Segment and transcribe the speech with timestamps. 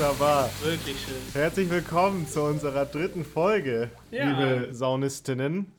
[0.00, 0.48] Wunderbar.
[0.62, 1.14] Wirklich schön.
[1.34, 4.30] Herzlich willkommen zu unserer dritten Folge, Ja.
[4.30, 5.70] liebe Saunistinnen.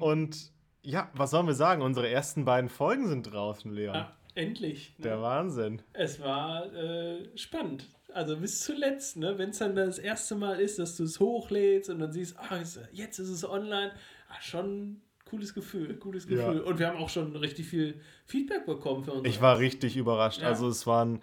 [0.00, 0.50] Und
[0.82, 1.82] ja, was sollen wir sagen?
[1.82, 3.94] Unsere ersten beiden Folgen sind draußen, Leon.
[3.94, 4.94] Ah, endlich.
[4.98, 5.04] Ne?
[5.04, 5.80] Der Wahnsinn.
[5.92, 7.86] Es war äh, spannend.
[8.12, 9.38] Also bis zuletzt, ne?
[9.38, 12.58] wenn es dann das erste Mal ist, dass du es hochlädst und dann siehst, ah,
[12.90, 13.92] jetzt ist es online.
[14.28, 16.48] Ah, schon ein cooles Gefühl, cooles Ja.
[16.48, 16.62] Gefühl.
[16.62, 19.28] Und wir haben auch schon richtig viel Feedback bekommen für uns.
[19.28, 20.40] Ich war richtig überrascht.
[20.42, 20.48] Ja.
[20.48, 21.20] Also es waren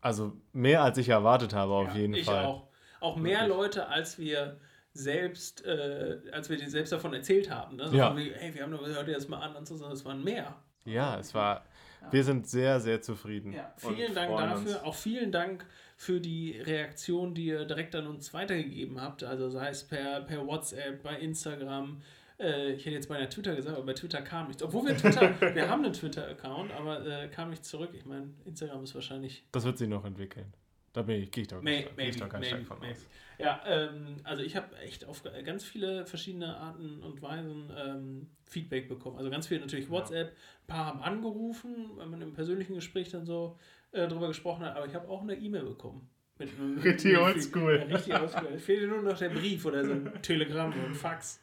[0.00, 2.44] also mehr als ich erwartet habe auf Ja, jeden ich Fall.
[2.44, 2.68] auch.
[3.00, 3.56] Auch mehr Wirklich.
[3.56, 4.58] Leute, als wir
[4.92, 7.76] selbst, äh, als wir dir selbst davon erzählt haben.
[7.76, 7.88] Ne?
[7.88, 8.14] So Ja.
[8.16, 10.22] wegen, hey, wir haben doch hört ihr das mal an und so, sondern es waren
[10.22, 10.54] mehr.
[10.84, 11.64] Ja, es war.
[12.10, 13.52] Wir sind sehr, sehr zufrieden.
[13.52, 14.56] Ja, vielen Dank dafür.
[14.76, 14.82] uns.
[14.84, 19.22] Auch vielen Dank für die Reaktion, die ihr direkt an uns weitergegeben habt.
[19.22, 22.00] Also sei es per, per WhatsApp, bei Instagram.
[22.40, 24.62] Äh, ich hätte jetzt bei Twitter gesagt, aber bei Twitter kam nichts.
[24.62, 27.90] Obwohl wir Twitter, wir haben einen Twitter-Account, aber äh, kam nicht zurück.
[27.92, 30.52] Ich meine, Instagram ist wahrscheinlich Das wird sich noch entwickeln.
[30.92, 32.78] Da bin ich, gehe ich doch, May- gehe ich maybe, doch ganz maybe, stark von
[32.80, 32.94] maybe.
[32.94, 33.06] aus.
[33.38, 38.88] Ja, ähm, also ich habe echt auf ganz viele verschiedene Arten und Weisen ähm, Feedback
[38.88, 39.16] bekommen.
[39.16, 43.24] Also ganz viel natürlich WhatsApp, ein paar haben angerufen, weil man im persönlichen Gespräch dann
[43.24, 43.56] so
[43.92, 46.08] äh, drüber gesprochen hat, aber ich habe auch eine E-Mail bekommen.
[46.38, 47.84] Mit, mit, Richtig oldschool.
[47.88, 48.48] Ja, richtig oldschool.
[48.54, 51.40] Es fehlte nur noch der Brief oder so ein Telegramm oder ein Fax.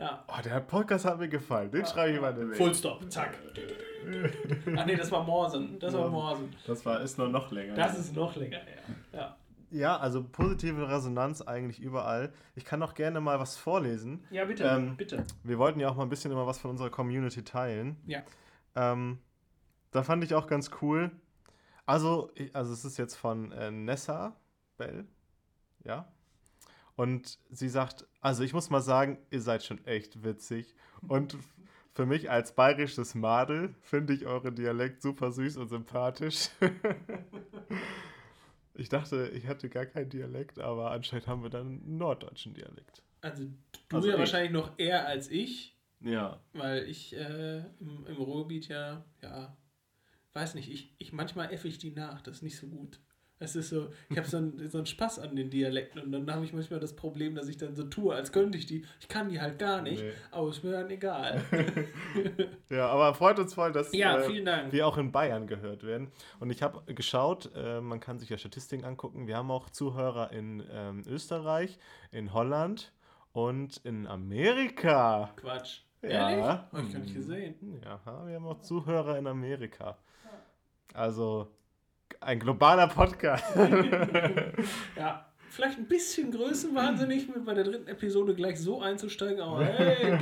[0.00, 0.24] Ja.
[0.28, 1.70] Oh, der Podcast hat mir gefallen.
[1.70, 3.38] Den schreibe ich mal in Full Stop, zack.
[4.76, 5.78] Ach nee, das war Morsen.
[5.78, 6.54] Das war Morsen.
[6.66, 7.74] Das war, ist nur noch länger.
[7.74, 8.78] Das ist noch länger her.
[9.12, 9.36] Ja.
[9.72, 12.32] Ja, also positive Resonanz eigentlich überall.
[12.56, 14.24] Ich kann auch gerne mal was vorlesen.
[14.30, 15.24] Ja, bitte, Ähm, bitte.
[15.44, 17.96] Wir wollten ja auch mal ein bisschen immer was von unserer Community teilen.
[18.06, 18.22] Ja.
[18.74, 19.18] Ähm,
[19.92, 21.10] da fand ich auch ganz cool.
[21.86, 24.34] Also, also es ist jetzt von äh, Nessa
[24.76, 25.06] Bell.
[25.84, 26.08] Ja.
[27.00, 30.74] Und sie sagt, also ich muss mal sagen, ihr seid schon echt witzig.
[31.08, 31.34] Und
[31.94, 36.50] für mich als bayerisches Madel finde ich euren Dialekt super süß und sympathisch.
[38.74, 43.02] ich dachte, ich hätte gar keinen Dialekt, aber anscheinend haben wir dann einen norddeutschen Dialekt.
[43.22, 43.44] Also
[43.88, 44.20] du Also ja ich.
[44.20, 46.38] wahrscheinlich noch eher als ich, Ja.
[46.52, 49.56] weil ich äh, im, im Ruhrgebiet ja, ja,
[50.34, 53.00] weiß nicht, ich, ich manchmal effe ich die nach, das ist nicht so gut.
[53.42, 56.30] Es ist so, ich habe so einen, so einen Spaß an den Dialekten und dann
[56.30, 58.84] habe ich manchmal das Problem, dass ich dann so tue, als könnte ich die.
[59.00, 60.12] Ich kann die halt gar nicht, Nee.
[60.30, 61.42] aber ist mir dann egal.
[62.68, 66.12] Ja, aber freut uns voll, dass Ja, äh, wir auch in Bayern gehört werden.
[66.38, 69.26] Und ich habe geschaut, äh, man kann sich ja Statistiken angucken.
[69.26, 71.78] Wir haben auch Zuhörer in ähm, Österreich,
[72.12, 72.92] in Holland
[73.32, 75.30] und in Amerika.
[75.36, 75.80] Quatsch.
[76.02, 76.30] Ja.
[76.30, 76.44] Ehrlich?
[76.44, 77.54] Hab ich gar nicht gesehen.
[77.84, 79.98] Ja, wir haben auch Zuhörer in Amerika.
[80.94, 81.48] Also
[82.20, 83.44] ein globaler Podcast.
[84.96, 90.18] Ja, vielleicht ein bisschen größenwahnsinnig, mit bei der dritten Episode gleich so einzusteigen, aber hey,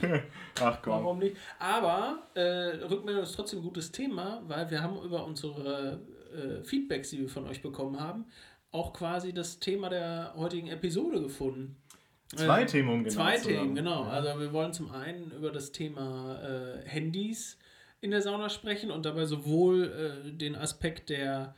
[0.60, 0.92] Ach komm.
[1.04, 1.36] Warum nicht?
[1.58, 6.00] Aber äh, Rückmeldung ist trotzdem ein gutes Thema, weil wir haben über unsere
[6.34, 8.26] äh, Feedbacks, die wir von euch bekommen haben,
[8.72, 11.76] auch quasi das Thema der heutigen Episode gefunden.
[12.36, 14.04] Zwei Äh, Themen, um genau Zwei Themen, genau.
[14.04, 14.10] Ja.
[14.10, 17.58] Also wir wollen zum einen über das Thema äh, Handys
[18.00, 21.54] in der Sauna sprechen und dabei sowohl äh, den Aspekt der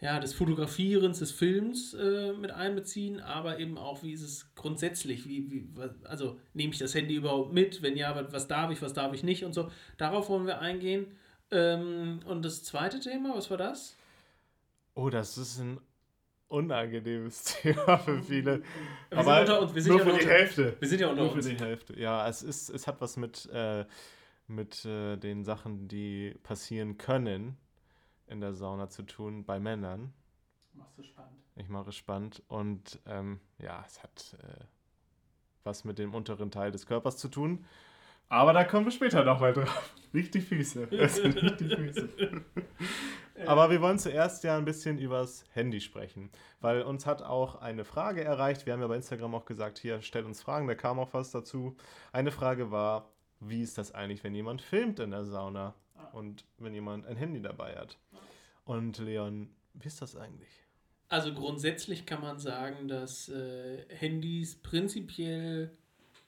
[0.00, 5.26] ja, des Fotografierens, des Films äh, mit einbeziehen, aber eben auch, wie ist es grundsätzlich,
[5.28, 5.68] wie, wie,
[6.02, 9.22] also nehme ich das Handy überhaupt mit, wenn ja, was, darf ich, was darf ich
[9.22, 9.70] nicht und so.
[9.96, 11.06] Darauf wollen wir eingehen.
[11.50, 13.96] Ähm, und das zweite Thema, was war das?
[14.94, 15.78] Oh, das ist ein
[16.48, 18.62] unangenehmes Thema für viele.
[19.10, 20.76] Wir sind unter uns, wir sind nur ja für nur die unter- Hälfte.
[20.80, 21.46] Wir sind ja unter Nur für uns.
[21.48, 21.98] die Hälfte.
[21.98, 23.84] Ja, es ist, es hat was mit, äh,
[24.46, 27.56] mit äh, den Sachen, die passieren können
[28.26, 30.12] in der Sauna zu tun bei Männern.
[30.72, 31.38] Machst du spannend.
[31.56, 34.64] Ich mache es spannend und ähm, ja, es hat äh,
[35.62, 37.64] was mit dem unteren Teil des Körpers zu tun.
[38.28, 39.94] Aber da kommen wir später nochmal drauf.
[40.12, 40.88] Nicht die Füße.
[40.90, 42.08] Es sind nicht die Füße.
[43.46, 46.30] Aber wir wollen zuerst ja ein bisschen übers Handy sprechen,
[46.60, 48.64] weil uns hat auch eine Frage erreicht.
[48.64, 51.32] Wir haben ja bei Instagram auch gesagt, hier, stellt uns Fragen, da kam auch was
[51.32, 51.76] dazu.
[52.12, 55.74] Eine Frage war, wie ist das eigentlich, wenn jemand filmt in der Sauna
[56.12, 57.98] und wenn jemand ein Handy dabei hat?
[58.64, 60.48] Und Leon, wie ist das eigentlich?
[61.08, 65.70] Also grundsätzlich kann man sagen, dass äh, Handys prinzipiell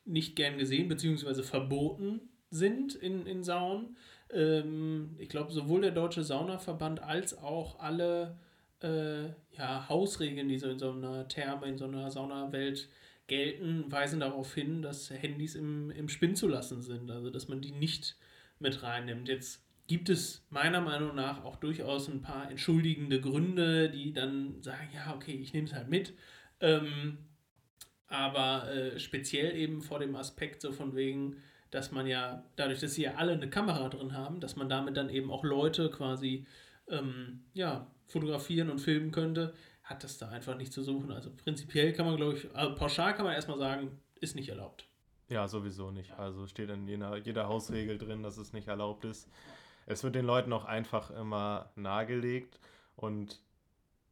[0.04, 1.42] nicht gern gesehen bzw.
[1.42, 2.20] verboten
[2.50, 3.96] sind in, in Saunen.
[4.30, 8.38] Ähm, ich glaube, sowohl der Deutsche Saunaverband als auch alle
[8.82, 9.26] äh,
[9.56, 12.88] ja, Hausregeln, die so in so einer Therme, in so einer Saunawelt
[13.26, 17.10] gelten, weisen darauf hin, dass Handys im, im Spinn zu lassen sind.
[17.10, 18.16] Also dass man die nicht
[18.58, 19.28] mit reinnimmt.
[19.28, 24.88] Jetzt gibt es meiner Meinung nach auch durchaus ein paar entschuldigende Gründe, die dann sagen,
[24.94, 26.14] ja, okay, ich nehme es halt mit.
[26.60, 27.18] Ähm,
[28.08, 31.36] aber äh, speziell eben vor dem Aspekt so von wegen,
[31.70, 34.96] dass man ja, dadurch, dass sie ja alle eine Kamera drin haben, dass man damit
[34.96, 36.46] dann eben auch Leute quasi
[36.88, 39.54] ähm, ja, fotografieren und filmen könnte,
[39.86, 41.12] hat das da einfach nicht zu suchen.
[41.12, 44.86] Also prinzipiell kann man, glaube ich, also pauschal kann man erstmal sagen, ist nicht erlaubt.
[45.28, 46.12] Ja, sowieso nicht.
[46.18, 49.28] Also steht in jeder, jeder Hausregel drin, dass es nicht erlaubt ist.
[49.86, 52.58] Es wird den Leuten auch einfach immer nahegelegt.
[52.96, 53.40] Und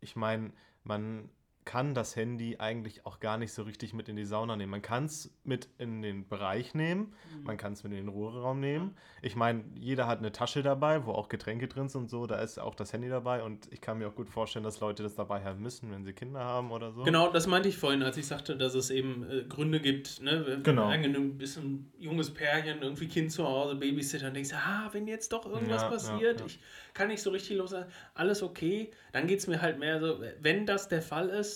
[0.01, 0.53] ich meine,
[0.85, 1.29] man
[1.65, 4.71] kann das Handy eigentlich auch gar nicht so richtig mit in die Sauna nehmen.
[4.71, 7.45] Man kann es mit in den Bereich nehmen, mhm.
[7.45, 8.97] man kann es mit in den Ruheraum nehmen.
[9.23, 12.37] Ich meine, jeder hat eine Tasche dabei, wo auch Getränke drin sind und so, da
[12.37, 15.15] ist auch das Handy dabei und ich kann mir auch gut vorstellen, dass Leute das
[15.15, 17.03] dabei haben müssen, wenn sie Kinder haben oder so.
[17.03, 20.61] Genau, das meinte ich vorhin, als ich sagte, dass es eben äh, Gründe gibt, ne?
[20.63, 20.89] Genau.
[20.89, 25.47] Ein bisschen junges Pärchen, irgendwie Kind zu Hause, Babysitter, und denkst, ah, wenn jetzt doch
[25.47, 26.47] irgendwas ja, passiert, ja, ja.
[26.47, 26.59] ich
[26.93, 27.75] kann nicht so richtig los,
[28.15, 31.54] alles okay, dann geht es mir halt mehr so, wenn das der Fall ist,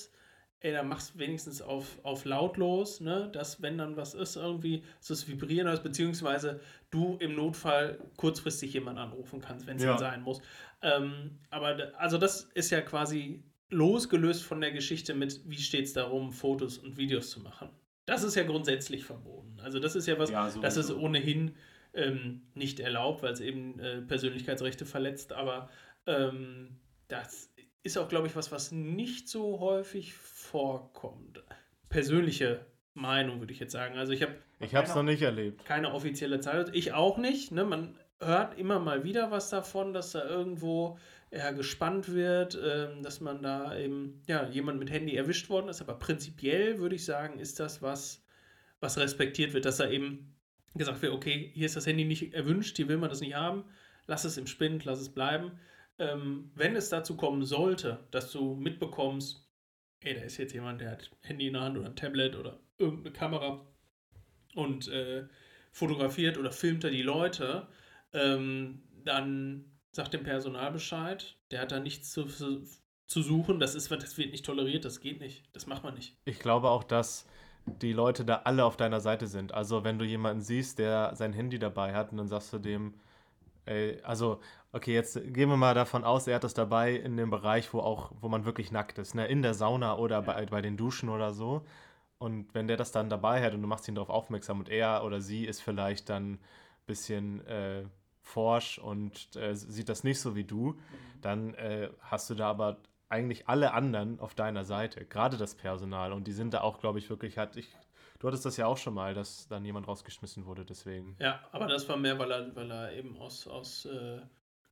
[0.60, 5.14] ey, dann machst wenigstens auf, auf lautlos, ne, dass wenn dann was ist, irgendwie so
[5.14, 6.60] das Vibrieren hast, beziehungsweise
[6.90, 9.99] du im Notfall kurzfristig jemanden anrufen kannst, wenn es ja.
[9.99, 10.40] sein muss.
[10.82, 15.93] Ähm, aber also das ist ja quasi losgelöst von der Geschichte mit, wie steht es
[15.93, 17.70] darum, Fotos und Videos zu machen.
[18.06, 19.60] Das ist ja grundsätzlich verboten.
[19.60, 21.55] Also das ist ja was, ja, das ist ohnehin
[21.93, 25.69] ähm, nicht erlaubt, weil es eben äh, Persönlichkeitsrechte verletzt, aber
[26.06, 26.78] ähm,
[27.08, 27.52] das
[27.83, 31.43] ist auch, glaube ich, was, was nicht so häufig vorkommt.
[31.89, 33.97] Persönliche Meinung, würde ich jetzt sagen.
[33.97, 34.35] Also ich habe.
[34.61, 35.65] Ich habe es noch nicht erlebt.
[35.65, 36.69] Keine offizielle Zahl.
[36.73, 37.53] Ich auch nicht.
[37.53, 37.65] Ne?
[37.65, 40.99] Man hört immer mal wieder was davon, dass da irgendwo
[41.31, 45.81] ja, gespannt wird, ähm, dass man da eben, ja, jemand mit Handy erwischt worden ist.
[45.81, 48.25] Aber prinzipiell würde ich sagen, ist das was,
[48.81, 50.35] was respektiert wird, dass da eben
[50.75, 53.65] gesagt wird, okay, hier ist das Handy nicht erwünscht, hier will man das nicht haben,
[54.07, 55.53] lass es im Spind, lass es bleiben.
[55.99, 59.49] Ähm, wenn es dazu kommen sollte, dass du mitbekommst,
[60.00, 62.61] ey, da ist jetzt jemand, der hat Handy in der Hand oder ein Tablet oder
[62.79, 63.67] irgendeine Kamera
[64.55, 65.27] und äh,
[65.73, 67.67] fotografiert oder filmt er die Leute,
[68.12, 73.91] ähm, dann sagt dem Personal Bescheid, der hat da nichts zu, zu suchen, das, ist,
[73.91, 76.17] das wird nicht toleriert, das geht nicht, das macht man nicht.
[76.25, 77.27] Ich glaube auch, dass
[77.67, 79.53] die Leute da alle auf deiner Seite sind.
[79.53, 82.94] Also wenn du jemanden siehst, der sein Handy dabei hat und dann sagst du dem,
[83.67, 84.41] ey, also
[84.73, 87.81] Okay, jetzt gehen wir mal davon aus, er hat das dabei in dem Bereich, wo
[87.81, 89.26] auch, wo man wirklich nackt ist, ne?
[89.26, 90.20] In der Sauna oder ja.
[90.20, 91.65] bei, bei den Duschen oder so.
[92.19, 95.05] Und wenn der das dann dabei hat und du machst ihn darauf aufmerksam und er
[95.05, 96.38] oder sie ist vielleicht dann ein
[96.87, 97.85] bisschen äh,
[98.23, 100.76] forsch und äh, sieht das nicht so wie du, mhm.
[101.23, 102.76] dann äh, hast du da aber
[103.09, 106.12] eigentlich alle anderen auf deiner Seite, gerade das Personal.
[106.12, 107.75] Und die sind da auch, glaube ich, wirklich, hat ich
[108.19, 111.15] Du hattest das ja auch schon mal, dass dann jemand rausgeschmissen wurde, deswegen.
[111.20, 114.20] Ja, aber das war mehr, weil er, weil er eben aus, aus äh,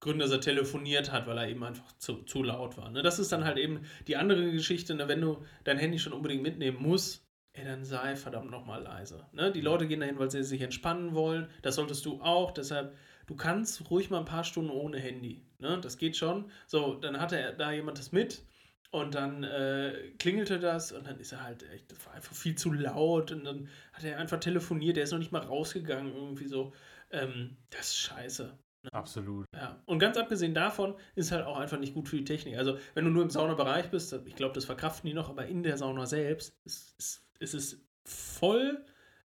[0.00, 2.90] Gründe, dass er telefoniert hat, weil er eben einfach zu, zu laut war.
[2.90, 3.02] Ne?
[3.02, 5.08] Das ist dann halt eben die andere Geschichte, ne?
[5.08, 9.26] wenn du dein Handy schon unbedingt mitnehmen musst, ey, dann sei verdammt nochmal leise.
[9.32, 9.50] Ne?
[9.50, 11.48] Die Leute gehen dahin, weil sie sich entspannen wollen.
[11.62, 12.50] Das solltest du auch.
[12.50, 12.94] Deshalb,
[13.26, 15.42] du kannst ruhig mal ein paar Stunden ohne Handy.
[15.58, 15.78] Ne?
[15.80, 16.50] Das geht schon.
[16.66, 18.44] So, dann hatte da jemand das mit.
[18.90, 22.54] Und dann äh, klingelte das und dann ist er halt echt, das war einfach viel
[22.54, 26.46] zu laut und dann hat er einfach telefoniert, der ist noch nicht mal rausgegangen, irgendwie
[26.46, 26.72] so.
[27.10, 28.56] Ähm, das ist scheiße.
[28.86, 28.94] Ne?
[28.94, 29.46] Absolut.
[29.52, 29.82] Ja.
[29.86, 32.56] Und ganz abgesehen davon ist es halt auch einfach nicht gut für die Technik.
[32.56, 35.62] Also, wenn du nur im Saunabereich bist, ich glaube, das verkraften die noch, aber in
[35.62, 38.84] der Sauna selbst ist, ist, ist es voll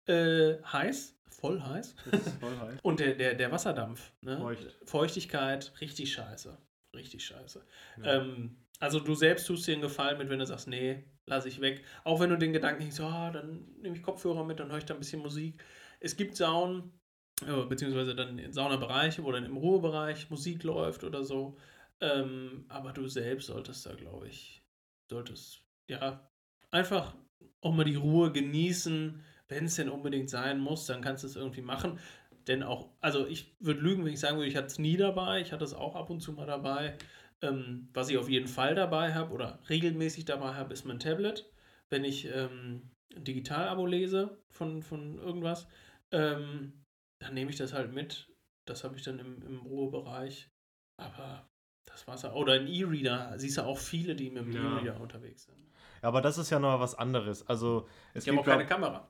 [0.06, 1.16] äh, heiß.
[1.30, 1.94] Voll heiß.
[2.40, 2.78] voll heiß.
[2.82, 4.38] Und der, der, der Wasserdampf, ne?
[4.38, 4.78] Feucht.
[4.84, 6.56] Feuchtigkeit, richtig scheiße.
[6.94, 7.64] Richtig scheiße.
[8.02, 8.14] Ja.
[8.14, 11.60] Ähm, also, du selbst tust dir einen Gefallen mit, wenn du sagst, nee, lass ich
[11.60, 11.84] weg.
[12.02, 14.84] Auch wenn du den Gedanken hast, oh, dann nehme ich Kopfhörer mit, dann höre ich
[14.84, 15.62] da ein bisschen Musik.
[16.00, 16.92] Es gibt Saunen,
[17.40, 21.56] beziehungsweise dann in Saunabereich, dann im Ruhebereich Musik läuft oder so.
[22.00, 24.62] Ähm, aber du selbst solltest da, glaube ich,
[25.10, 26.28] solltest ja
[26.70, 27.14] einfach
[27.60, 29.22] auch mal die Ruhe genießen.
[29.48, 31.98] Wenn es denn unbedingt sein muss, dann kannst du es irgendwie machen.
[32.46, 35.40] Denn auch, also ich würde lügen, wenn ich sagen würde, ich hatte es nie dabei.
[35.40, 36.96] Ich hatte es auch ab und zu mal dabei.
[37.42, 41.50] Ähm, was ich auf jeden Fall dabei habe oder regelmäßig dabei habe, ist mein Tablet.
[41.90, 45.68] Wenn ich ähm, ein Digital-Abo lese von, von irgendwas.
[46.10, 46.83] Ähm,
[47.24, 48.28] dann nehme ich das halt mit.
[48.66, 50.50] Das habe ich dann im, im Ruhebereich.
[50.96, 51.48] Aber
[51.86, 52.32] das war's ja.
[52.32, 53.38] Oder ein E-Reader.
[53.38, 54.78] Siehst du auch viele, die mit dem ja.
[54.78, 55.58] E-Reader unterwegs sind.
[56.02, 57.46] Ja, aber das ist ja noch was anderes.
[57.48, 59.08] Also, es die haben auch keine Kamera.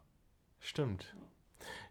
[0.61, 1.15] Stimmt.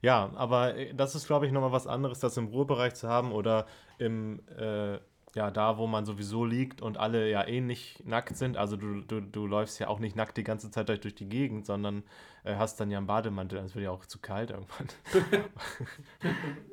[0.02, 3.32] Ja, aber äh, das ist, glaube ich, nochmal was anderes, das im Ruhebereich zu haben
[3.32, 5.00] oder im, äh,
[5.36, 8.58] ja da, wo man sowieso liegt und alle ja eh nicht nackt sind.
[8.58, 11.28] Also du, du, du läufst ja auch nicht nackt die ganze Zeit durch, durch die
[11.28, 12.04] Gegend, sondern
[12.44, 13.60] äh, hast dann ja einen Bademantel.
[13.60, 14.88] Es wird ja auch zu kalt irgendwann.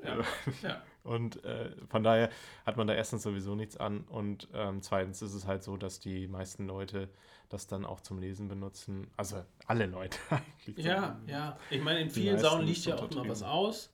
[0.05, 0.17] ja.
[0.63, 0.83] ja.
[1.03, 2.31] Und äh, von daher
[2.67, 5.99] hat man da erstens sowieso nichts an und ähm, zweitens ist es halt so, dass
[5.99, 7.09] die meisten Leute
[7.49, 9.09] das dann auch zum Lesen benutzen.
[9.17, 10.85] Also alle Leute eigentlich.
[10.85, 11.59] Ja, ja.
[11.71, 13.91] Ich meine, in vielen Saunen liegt ja auch immer was aus.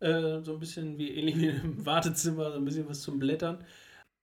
[0.00, 3.64] Äh, so ein bisschen wie ähnlich wie im Wartezimmer, so ein bisschen was zum Blättern.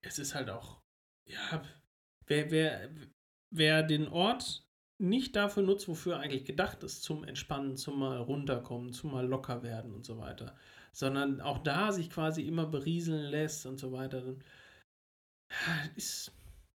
[0.02, 0.82] Es ist halt auch,
[1.28, 1.64] ja,
[2.26, 2.90] wer, wer,
[3.52, 4.66] wer den Ort
[5.02, 9.64] nicht dafür nutzt, wofür eigentlich gedacht ist, zum Entspannen, zum mal runterkommen, zum mal locker
[9.64, 10.56] werden und so weiter,
[10.92, 14.44] sondern auch da sich quasi immer berieseln lässt und so weiter, dann
[15.96, 16.32] ist,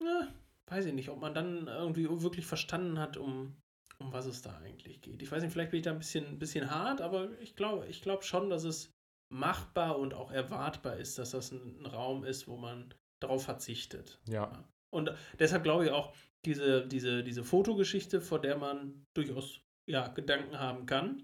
[0.03, 0.29] ja,
[0.67, 3.57] weiß ich nicht, ob man dann irgendwie wirklich verstanden hat, um,
[3.99, 5.23] um was es da eigentlich geht.
[5.23, 8.03] Ich weiß nicht, vielleicht bin ich da ein bisschen, bisschen hart, aber ich glaube ich
[8.03, 8.93] glaub schon, dass es
[9.33, 14.21] machbar und auch erwartbar ist, dass das ein, ein Raum ist, wo man darauf verzichtet.
[14.29, 14.65] Ja.
[14.91, 20.59] Und deshalb glaube ich auch, diese, diese, diese Fotogeschichte, vor der man durchaus ja, Gedanken
[20.59, 21.23] haben kann,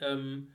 [0.00, 0.52] ähm,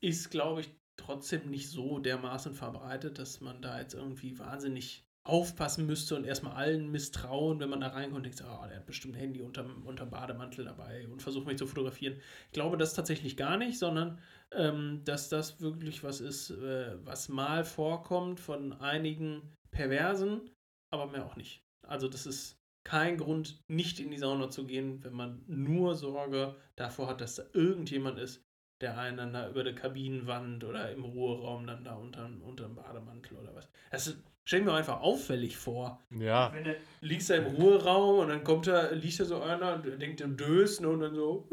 [0.00, 5.86] ist, glaube ich, trotzdem nicht so dermaßen verbreitet, dass man da jetzt irgendwie wahnsinnig aufpassen
[5.86, 9.14] müsste und erstmal allen misstrauen, wenn man da reinkommt und denkt, oh, der hat bestimmt
[9.14, 12.20] ein Handy unterm, unterm Bademantel dabei und versucht mich zu fotografieren.
[12.46, 14.20] Ich glaube das tatsächlich gar nicht, sondern
[14.52, 19.42] ähm, dass das wirklich was ist, äh, was mal vorkommt von einigen
[19.76, 20.50] Perversen,
[20.90, 21.62] aber mehr auch nicht.
[21.82, 26.56] Also das ist kein Grund, nicht in die Sauna zu gehen, wenn man nur Sorge
[26.76, 28.44] davor hat, dass da irgendjemand ist,
[28.80, 32.74] der einen dann da über der Kabinenwand oder im Ruheraum dann da unter, unter dem
[32.76, 33.68] Bademantel oder was.
[33.90, 36.00] Das ist, stell mir einfach auffällig vor.
[36.10, 36.52] Ja.
[36.52, 40.00] Wenn du liegst da im Ruheraum und dann kommt da, liegt da so einer und
[40.00, 41.48] denkt im Dösen und dann so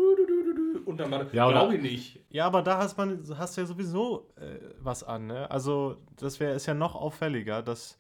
[1.00, 2.20] war ja, glaube ich nicht.
[2.30, 5.50] Ja, aber da hast man hast ja sowieso äh, was an, ne?
[5.50, 7.98] Also das wäre ist ja noch auffälliger, dass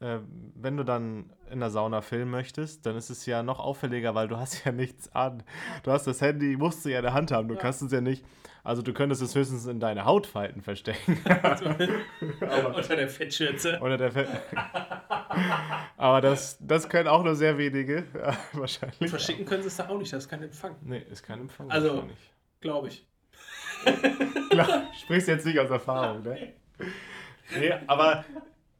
[0.00, 0.18] äh,
[0.54, 4.28] wenn du dann in der Sauna filmen möchtest, dann ist es ja noch auffälliger, weil
[4.28, 5.42] du hast ja nichts an.
[5.84, 7.48] Du hast das Handy, musst du ja in der Hand haben.
[7.48, 7.60] Du ja.
[7.60, 8.24] kannst es ja nicht.
[8.62, 11.18] Also du könntest es höchstens in deine Hautfalten verstecken.
[12.74, 13.78] unter der Fettschürze.
[13.80, 14.28] Unter der Fett.
[15.96, 18.04] Aber das, das können auch nur sehr wenige.
[18.52, 19.08] Wahrscheinlich.
[19.08, 20.74] Verschicken können sie es da auch nicht, das ist kein Empfang.
[20.82, 21.70] Nee, ist kein Empfang.
[21.70, 22.08] Also,
[22.60, 23.06] glaube ich.
[24.50, 26.54] Klar, sprichst jetzt nicht aus Erfahrung, ne?
[27.56, 28.24] Nee, aber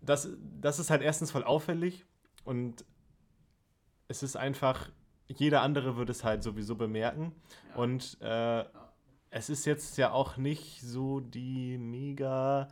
[0.07, 0.29] das,
[0.61, 2.05] das ist halt erstens voll auffällig
[2.45, 2.85] und
[4.09, 4.91] es ist einfach,
[5.29, 7.35] jeder andere würde es halt sowieso bemerken.
[7.71, 7.77] Ja.
[7.77, 8.65] Und äh,
[9.31, 12.69] es ist jetzt ja auch nicht so die mega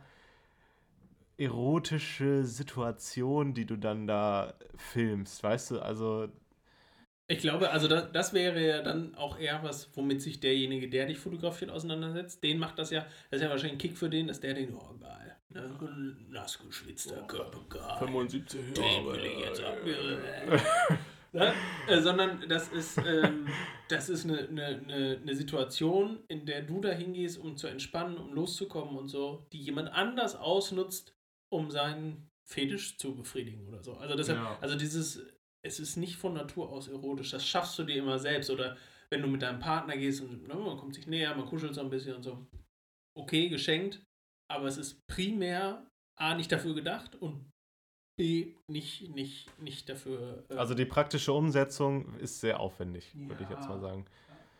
[1.37, 5.79] erotische Situation, die du dann da filmst, weißt du?
[5.79, 6.29] Also.
[7.27, 11.07] Ich glaube, also das, das wäre ja dann auch eher was, womit sich derjenige, der
[11.07, 12.41] dich fotografiert, auseinandersetzt.
[12.43, 14.73] Den macht das ja, das ist ja wahrscheinlich ein Kick für den, dass der denkt,
[14.73, 15.34] oh geil
[16.29, 17.59] Nass geschwitzter oh, Körper.
[17.69, 17.97] Geil.
[17.99, 20.21] 75 Den will ich jetzt abgehören.
[21.31, 21.53] ne?
[21.87, 23.47] äh, sondern das ist, ähm,
[23.87, 28.33] das ist eine, eine, eine Situation, in der du da hingehst, um zu entspannen, um
[28.33, 31.15] loszukommen und so, die jemand anders ausnutzt,
[31.49, 33.93] um seinen Fetisch zu befriedigen oder so.
[33.95, 34.57] Also deshalb, ja.
[34.61, 35.25] also dieses,
[35.61, 38.49] es ist nicht von Natur aus erotisch, das schaffst du dir immer selbst.
[38.49, 38.77] Oder
[39.09, 41.81] wenn du mit deinem Partner gehst und ne, man kommt sich näher, man kuschelt so
[41.81, 42.45] ein bisschen und so.
[43.15, 44.05] Okay, geschenkt,
[44.47, 45.85] aber es ist primär
[46.15, 47.51] A nicht dafür gedacht und
[48.17, 50.45] B nicht, nicht, nicht dafür.
[50.49, 53.27] Äh also die praktische Umsetzung ist sehr aufwendig, ja.
[53.27, 54.05] würde ich jetzt mal sagen.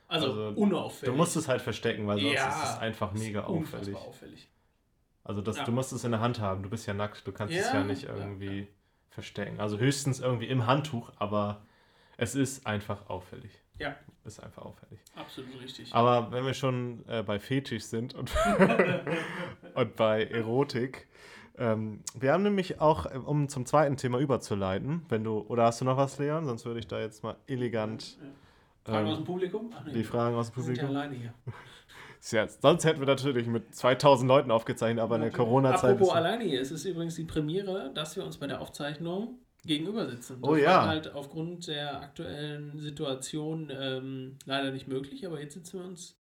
[0.07, 1.13] Also, also, unauffällig.
[1.13, 3.95] Du musst es halt verstecken, weil sonst ja, ist es einfach mega ist auffällig.
[3.95, 4.49] auffällig.
[5.23, 5.63] Also das, ja.
[5.63, 7.83] du musst es in der Hand haben, du bist ja nackt, du kannst es ja
[7.83, 8.67] nicht irgendwie
[9.09, 9.59] verstecken.
[9.59, 11.65] Also höchstens irgendwie im Handtuch, aber
[12.17, 13.51] es ist einfach auffällig.
[13.79, 13.95] Ja.
[14.23, 14.99] Ist einfach auffällig.
[15.15, 15.93] Absolut richtig.
[15.93, 18.31] Aber wenn wir schon äh, bei Fetisch sind und,
[19.75, 21.07] und bei Erotik,
[21.57, 25.81] ähm, wir haben nämlich auch, äh, um zum zweiten Thema überzuleiten, wenn du, oder hast
[25.81, 26.45] du noch was, Leon?
[26.45, 28.17] Sonst würde ich da jetzt mal elegant.
[28.17, 28.27] Ja.
[28.91, 29.73] Fragen ähm, aus dem Publikum?
[29.75, 29.93] Ach, nee.
[29.93, 30.87] Die Fragen aus dem Publikum.
[30.87, 31.33] Sind ja alleine hier.
[32.31, 35.91] Ja, sonst hätten wir natürlich mit 2000 Leuten aufgezeichnet, aber in der Corona-Zeit.
[35.91, 40.09] Apropos alleine hier, es ist übrigens die Premiere, dass wir uns bei der Aufzeichnung gegenüber
[40.09, 40.41] sitzen.
[40.41, 40.77] Das oh ja.
[40.77, 46.17] war halt aufgrund der aktuellen Situation ähm, leider nicht möglich, aber jetzt sitzen wir uns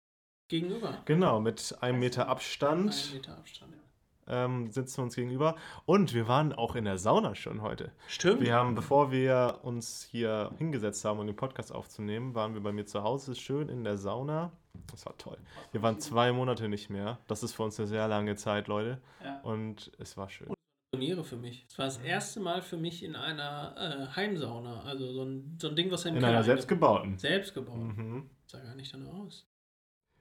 [0.48, 0.98] gegenüber.
[1.06, 3.10] Genau, mit einem Meter Abstand.
[3.10, 3.84] Ein Meter Abstand, ja.
[4.26, 5.56] Ähm, sitzen wir uns gegenüber.
[5.86, 7.92] Und wir waren auch in der Sauna schon heute.
[8.08, 8.42] Stimmt.
[8.42, 12.72] Wir haben, bevor wir uns hier hingesetzt haben, um den Podcast aufzunehmen, waren wir bei
[12.72, 14.52] mir zu Hause schön in der Sauna.
[14.92, 15.38] Das war toll.
[15.72, 17.20] Wir waren zwei Monate nicht mehr.
[17.28, 19.02] Das ist für uns eine sehr lange Zeit, Leute.
[19.24, 19.42] Ja.
[19.42, 20.54] Und es war schön.
[20.94, 21.66] Premiere für mich.
[21.68, 24.84] Es war das erste Mal für mich in einer äh, Heimsauna.
[24.84, 27.18] Also so ein, so ein Ding, was in einer selbstgebauten.
[27.18, 27.98] Selbstgebaut.
[27.98, 28.30] Mhm.
[28.46, 29.48] Sah gar nicht danach aus.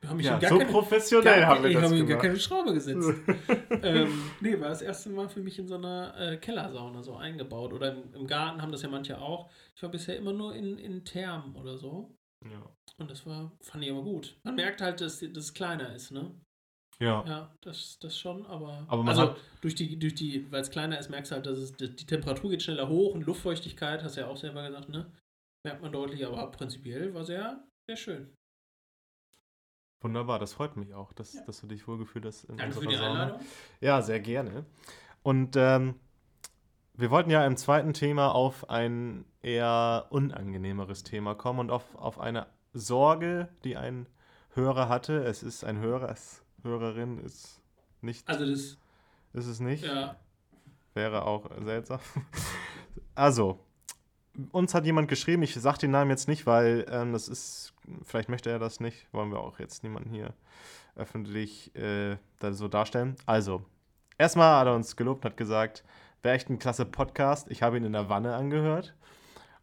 [0.07, 2.09] haben ja, so keine, professionell gar, haben wir das haben gemacht.
[2.09, 3.07] gar keine Schraube gesetzt.
[3.83, 7.75] ähm, nee, war das erste Mal für mich in so einer äh, Kellersauna so eingebaut.
[7.75, 9.51] Oder im, im, Garten haben das ja manche auch.
[9.77, 12.17] Ich war bisher immer nur in, in Thermen oder so.
[12.51, 12.75] Ja.
[12.97, 14.39] Und das war, fand ich aber gut.
[14.43, 16.35] Man merkt halt, dass, dass es kleiner ist, ne?
[17.03, 17.25] Ja.
[17.27, 18.85] Ja, das, das schon, aber.
[18.87, 21.75] aber also durch die, durch die, weil es kleiner ist, merkst du halt, dass es,
[21.75, 25.11] die, die Temperatur geht schneller hoch und Luftfeuchtigkeit, hast du ja auch selber gesagt, ne?
[25.65, 28.33] Merkt man deutlich, aber prinzipiell war sehr, sehr schön.
[30.01, 31.43] Wunderbar, das freut mich auch, dass, ja.
[31.45, 32.45] dass du dich wohlgefühlt hast.
[32.45, 33.11] In Danke für die Sauna.
[33.11, 33.41] Einladung.
[33.81, 34.65] Ja, sehr gerne.
[35.25, 35.97] Und ähm,
[36.95, 42.21] wir wollten ja im zweiten Thema auf ein eher unangenehmeres Thema kommen und auf, auf
[42.21, 44.07] eine Sorge, die ein
[44.55, 45.25] Hörer hatte.
[45.25, 47.61] Es ist ein Hörer, es, Hörerin ist
[48.01, 48.29] nicht.
[48.29, 48.77] Also das.
[49.33, 49.85] Ist es nicht?
[49.85, 50.17] Ja.
[50.95, 52.01] Wäre auch seltsam.
[53.15, 53.59] Also,
[54.53, 58.31] uns hat jemand geschrieben, ich sage den Namen jetzt nicht, weil ähm, das ist, vielleicht
[58.31, 60.33] möchte er das nicht, wollen wir auch jetzt niemanden hier
[60.97, 63.17] öffentlich äh, da so darstellen.
[63.27, 63.63] Also,
[64.19, 65.85] erstmal hat er uns gelobt und hat gesagt,
[66.23, 67.51] wäre echt ein klasse Podcast.
[67.51, 68.95] Ich habe ihn in der Wanne angehört.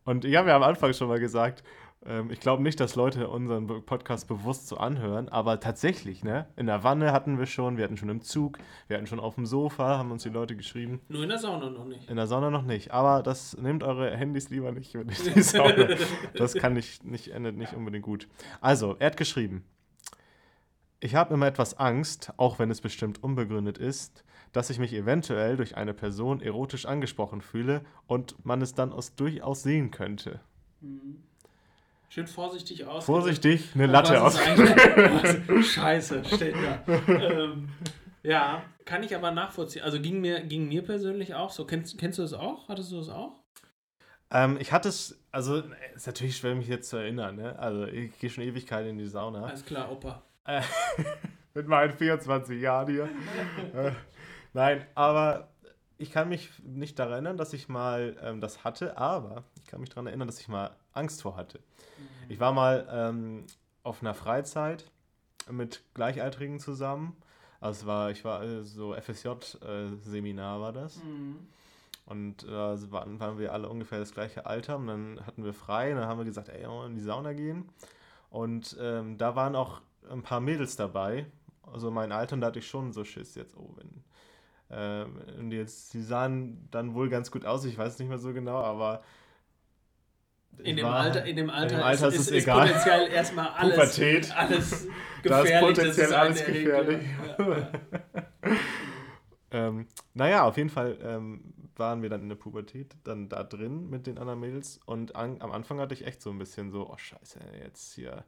[0.06, 1.64] Und ich habe ja am Anfang schon mal gesagt,
[2.06, 6.48] ähm, ich glaube nicht, dass Leute unseren Podcast bewusst so anhören, aber tatsächlich, ne?
[6.56, 9.36] In der Wanne hatten wir schon, wir hatten schon im Zug, wir hatten schon auf
[9.36, 11.02] dem Sofa, haben uns die Leute geschrieben.
[11.10, 12.10] Nur in der Sauna noch nicht.
[12.10, 15.90] In der Sauna noch nicht, aber das nehmt eure Handys lieber nicht in die Sauna.
[16.36, 18.28] das kann nicht, nicht, endet nicht unbedingt gut.
[18.62, 19.66] Also, er hat geschrieben.
[21.02, 25.56] Ich habe immer etwas Angst, auch wenn es bestimmt unbegründet ist, dass ich mich eventuell
[25.56, 30.40] durch eine Person erotisch angesprochen fühle und man es dann aus durchaus sehen könnte.
[30.82, 31.24] Mhm.
[32.12, 33.06] Schön vorsichtig aus.
[33.06, 34.40] Vorsichtig, eine Latte aus.
[35.62, 36.94] Scheiße, steht da.
[37.08, 37.70] ähm,
[38.24, 39.84] ja, kann ich aber nachvollziehen.
[39.84, 41.66] Also ging mir, ging mir persönlich auch so.
[41.66, 42.68] Kennst, kennst du das auch?
[42.68, 43.34] Hattest du das auch?
[44.32, 45.62] Ähm, ich hatte es, also
[45.96, 47.36] ist natürlich schwer, mich jetzt zu erinnern.
[47.36, 47.58] Ne?
[47.60, 49.46] Also ich gehe schon Ewigkeit in die Sauna.
[49.46, 50.24] Alles klar, Opa.
[50.46, 50.62] Äh,
[51.54, 53.04] mit meinen 24 Jahren hier.
[53.76, 53.92] äh,
[54.54, 55.50] nein, aber
[56.00, 59.80] ich kann mich nicht daran erinnern, dass ich mal ähm, das hatte, aber ich kann
[59.80, 61.60] mich daran erinnern, dass ich mal Angst vor hatte.
[61.60, 62.32] Mhm.
[62.32, 63.46] Ich war mal ähm,
[63.84, 64.86] auf einer Freizeit
[65.50, 67.16] mit Gleichaltrigen zusammen.
[67.60, 71.04] Also war, ich war äh, so FSJ-Seminar äh, war das.
[71.04, 71.48] Mhm.
[72.06, 75.54] Und da äh, waren, waren wir alle ungefähr das gleiche Alter und dann hatten wir
[75.54, 77.70] frei und dann haben wir gesagt, ey, wollen wir in die Sauna gehen.
[78.30, 81.26] Und ähm, da waren auch ein paar Mädels dabei,
[81.64, 84.04] also mein Alter, und da hatte ich schon so Schiss jetzt, oh, wenn.
[84.76, 85.06] Äh,
[85.40, 88.58] und jetzt, sie sahen dann wohl ganz gut aus, ich weiß nicht mehr so genau,
[88.58, 89.04] aber
[90.64, 92.68] in dem, Alter, in dem Alter, in dem Alter ist, ist, ist, ist egal.
[92.68, 94.38] potenziell erstmal alles, Pubertät.
[94.38, 94.88] alles
[95.24, 95.24] gefährlich.
[95.24, 97.02] Da ist potenziell alles gefährlich.
[97.38, 97.72] Ja.
[99.68, 103.90] ähm, naja, auf jeden Fall ähm, waren wir dann in der Pubertät, dann da drin
[103.90, 106.90] mit den anderen Mädels und an, am Anfang hatte ich echt so ein bisschen so,
[106.90, 108.26] oh scheiße, jetzt hier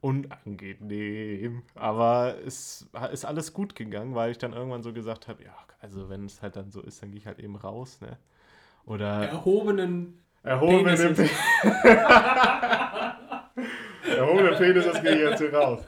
[0.00, 1.62] unangenehm.
[1.74, 6.08] Aber es ist alles gut gegangen, weil ich dann irgendwann so gesagt habe, ja, also
[6.08, 8.18] wenn es halt dann so ist, dann gehe ich halt eben raus, ne?
[8.84, 11.30] Oder erhobenen Erhobene Penis.
[14.16, 15.84] Erhobener Penis, das gehe ich jetzt hier raus.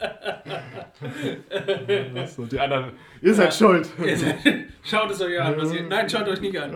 [2.39, 3.89] Und die anderen, ihr seid schuld.
[4.83, 5.59] schaut es euch an.
[5.73, 6.73] Ihr, nein, schaut euch nicht an.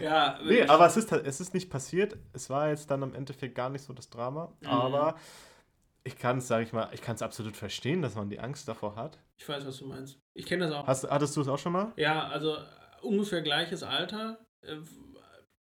[0.00, 2.16] ja, nee, aber es ist, es ist nicht passiert.
[2.32, 4.52] Es war jetzt dann im Endeffekt gar nicht so das Drama.
[4.60, 4.68] Mhm.
[4.68, 5.14] Aber
[6.02, 8.66] ich kann es, sage ich mal, ich kann es absolut verstehen, dass man die Angst
[8.68, 9.18] davor hat.
[9.36, 10.18] Ich weiß, was du meinst.
[10.34, 10.86] Ich kenne das auch.
[10.86, 11.92] Hast, hattest du es auch schon mal?
[11.96, 12.56] Ja, also
[13.02, 14.38] ungefähr gleiches Alter.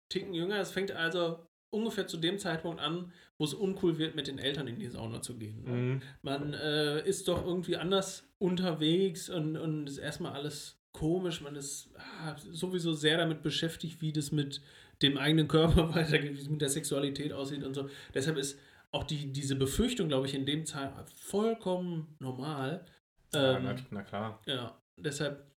[0.08, 0.58] Ticken jünger.
[0.58, 4.68] Es fängt also ungefähr zu dem Zeitpunkt an, wo es uncool wird, mit den Eltern
[4.68, 5.64] in die Sauna zu gehen.
[5.64, 6.02] Mhm.
[6.22, 11.40] Man äh, ist doch irgendwie anders unterwegs und, und ist erstmal alles komisch.
[11.40, 14.62] Man ist ah, sowieso sehr damit beschäftigt, wie das mit
[15.02, 17.90] dem eigenen Körper weitergeht, wie es mit der Sexualität aussieht und so.
[18.14, 18.58] Deshalb ist
[18.92, 22.84] auch die, diese Befürchtung, glaube ich, in dem Zeitpunkt vollkommen normal.
[23.34, 24.40] Ähm, ja, na, klar.
[24.46, 25.50] Ja, deshalb,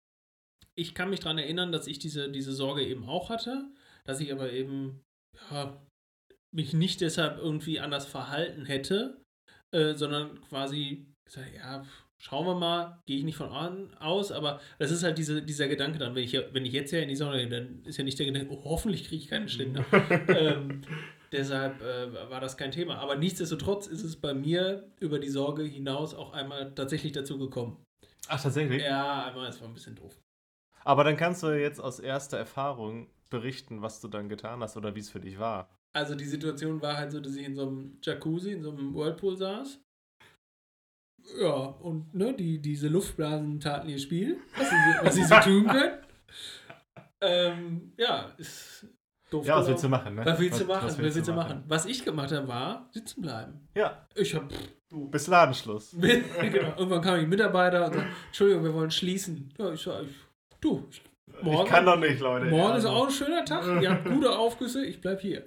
[0.75, 3.69] ich kann mich daran erinnern, dass ich diese, diese Sorge eben auch hatte
[4.07, 5.03] dass ich aber eben
[5.51, 5.81] ja,
[6.55, 9.21] mich nicht deshalb irgendwie anders verhalten hätte,
[9.75, 11.85] äh, sondern quasi gesagt, ja,
[12.19, 15.69] schauen wir mal, gehe ich nicht von an aus, aber das ist halt diese, dieser
[15.69, 18.05] Gedanke dann, wenn ich, wenn ich jetzt ja in die Sauna gehe, dann ist ja
[18.05, 19.85] nicht der Gedanke, oh, hoffentlich kriege ich keinen Ständer.
[20.29, 20.83] ähm,
[21.33, 22.99] deshalb äh, war das kein Thema.
[22.99, 27.85] Aber nichtsdestotrotz ist es bei mir über die Sorge hinaus auch einmal tatsächlich dazu gekommen.
[28.29, 28.83] Ach, tatsächlich?
[28.83, 30.19] Ja, einmal, es war ein bisschen doof.
[30.85, 34.95] Aber dann kannst du jetzt aus erster Erfahrung berichten, was du dann getan hast oder
[34.95, 35.69] wie es für dich war.
[35.95, 38.95] Also die Situation war halt so, dass ich in so einem Jacuzzi, in so einem
[38.95, 39.81] Whirlpool saß.
[41.41, 45.67] Ja, und ne, die, diese Luftblasen taten ihr Spiel, was sie, was sie so tun
[45.67, 45.99] können.
[47.23, 48.87] Ähm, ja, ist
[49.31, 50.27] doof Ja, was willst du machen, ne?
[50.27, 50.87] Was willst du machen?
[50.87, 51.65] was Was willst du machen?
[51.67, 53.67] Was ich gemacht habe, war sitzen bleiben.
[53.75, 54.53] Ja, Ich hab.
[54.91, 55.93] bis Ladenschluss.
[56.01, 56.77] genau.
[56.77, 59.49] Irgendwann kamen die Mitarbeiter und sagten, Entschuldigung, wir wollen schließen.
[59.59, 60.15] Ja, ich sag, ich,
[60.61, 61.03] du, ich,
[61.43, 62.47] morgen, Ich kann doch nicht, Leute.
[62.47, 63.83] morgen Ja, ist also, auch ein schöner Tag.
[63.83, 65.45] Ihr habt gute Aufgüsse, ich bleib hier.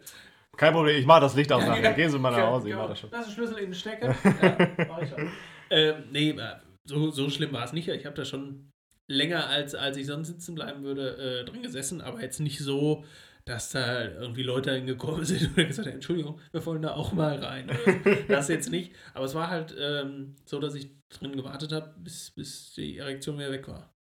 [0.57, 1.63] Kein Problem, ich mach das Licht aus.
[1.63, 1.91] Ja, ja.
[1.93, 2.83] Gehen Sie mal nach Ja, Hause, ich genau.
[2.83, 3.09] mach das schon.
[3.11, 4.15] Lass den Schlüssel in den Stecker.
[4.41, 5.31] Ja, mach ich schon.
[5.69, 7.87] ähm, nee, äh, so, so schlimm war es nicht.
[7.87, 8.69] Ich habe da schon
[9.09, 13.05] länger, als, als ich sonst sitzen bleiben würde, äh, drin gesessen, aber jetzt nicht so,
[13.45, 17.37] dass da irgendwie Leute hingekommen sind und gesagt haben, Entschuldigung, wir wollen da auch mal
[17.43, 17.69] rein.
[17.69, 18.23] Oder so.
[18.27, 18.93] Das jetzt nicht.
[19.13, 23.37] Aber es war halt ähm, so, dass ich drin gewartet habe, bis, bis die Erektion
[23.39, 23.93] wieder weg war.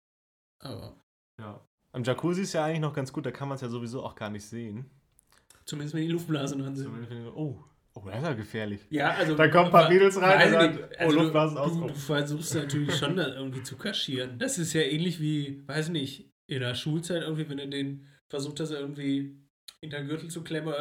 [0.64, 0.98] Aber
[1.38, 1.65] Ja.
[1.96, 4.14] Am Jacuzzi ist ja eigentlich noch ganz gut, da kann man es ja sowieso auch
[4.14, 4.84] gar nicht sehen.
[5.64, 6.90] zumindest wenn die Luftblasen dran sind.
[7.34, 7.58] Oh,
[7.94, 8.80] oh, das ist ja gefährlich.
[8.90, 9.34] Ja, also.
[9.34, 10.84] Da kommen ein paar Mädels rein und nicht.
[10.84, 14.38] oh, Also Luftblasen du, du, du versuchst natürlich schon da irgendwie zu kaschieren.
[14.38, 18.60] Das ist ja ähnlich wie, weiß nicht, in der Schulzeit irgendwie, wenn du den versucht
[18.60, 19.38] hast, irgendwie
[19.80, 20.74] in den Gürtel zu klemmen.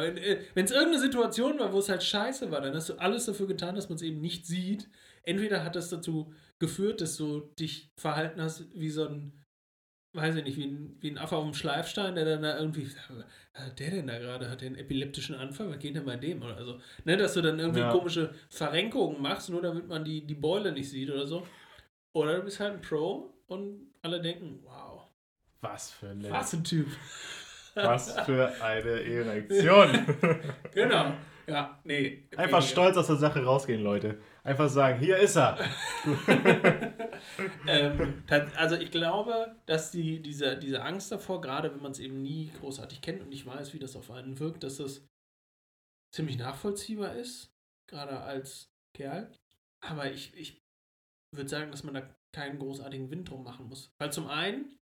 [0.52, 3.46] Wenn es irgendeine Situation war, wo es halt scheiße war, dann hast du alles dafür
[3.46, 4.90] getan, dass man es eben nicht sieht.
[5.22, 9.32] Entweder hat das dazu geführt, dass du dich verhalten hast wie so ein,
[10.16, 12.88] weiß ich nicht, wie ein, wie ein Affe auf dem Schleifstein, der dann da irgendwie,
[13.54, 14.50] hat der denn da gerade?
[14.50, 15.70] Hat einen epileptischen Anfall?
[15.70, 16.42] Was geht denn bei dem?
[16.42, 16.80] Oder so.
[17.04, 17.92] Ne, dass du dann irgendwie Ja.
[17.92, 21.46] komische Verrenkungen machst, nur damit man die, die Beule nicht sieht oder so.
[22.12, 25.02] Oder du bist halt ein Pro und alle denken, wow,
[25.60, 26.86] Was für eine, was ein Typ.
[27.74, 30.06] was für eine Erektion.
[30.74, 31.12] Genau.
[31.46, 32.24] Ja, nee.
[32.36, 32.62] Einfach weniger.
[32.62, 34.18] stolz aus der Sache rausgehen, Leute.
[34.46, 35.58] Einfach sagen, hier ist er.
[37.66, 38.22] ähm,
[38.54, 42.52] also ich glaube, dass die, diese, diese Angst davor, gerade wenn man es eben nie
[42.60, 45.04] großartig kennt und nicht weiß, wie das auf einen wirkt, dass das
[46.12, 47.52] ziemlich nachvollziehbar ist,
[47.88, 49.32] gerade als Kerl.
[49.80, 50.62] Aber ich, ich
[51.34, 53.92] würde sagen, dass man da keinen großartigen Wind drum machen muss.
[53.98, 54.78] Weil zum einen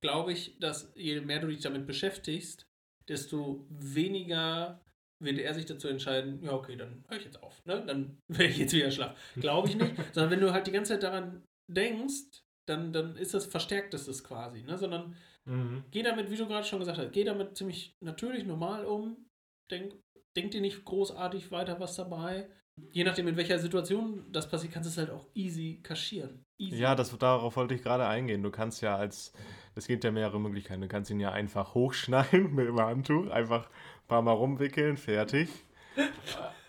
[0.00, 2.66] glaube ich, dass je mehr du dich damit beschäftigst,
[3.08, 4.80] desto weniger
[5.18, 7.84] wird er sich dazu entscheiden, ja, okay, dann höre ich jetzt auf, ne?
[7.86, 9.16] Dann werde ich jetzt wieder schlafen.
[9.40, 9.94] Glaube ich nicht.
[10.14, 14.08] Sondern wenn du halt die ganze Zeit daran denkst, dann, dann ist das verstärkt ist
[14.08, 14.76] das quasi, ne?
[14.78, 15.16] Sondern
[15.48, 15.84] Mhm.
[15.92, 19.28] geh damit, wie du gerade schon gesagt hast, geh damit ziemlich natürlich, normal um.
[19.70, 19.94] Denk,
[20.36, 22.50] denk dir nicht großartig weiter was dabei.
[22.92, 26.44] Je nachdem, in welcher Situation das passiert, kannst du es halt auch easy kaschieren.
[26.58, 26.76] Easy.
[26.76, 28.42] Ja, das, darauf wollte ich gerade eingehen.
[28.42, 29.32] Du kannst ja als,
[29.74, 30.82] es gibt ja mehrere Möglichkeiten.
[30.82, 35.48] Du kannst ihn ja einfach hochschneiden mit dem Handtuch, einfach ein paar Mal rumwickeln, fertig.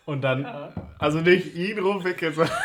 [0.05, 0.73] Und dann, Ja.
[0.99, 2.55] also nicht ihn rumwickeln, sondern.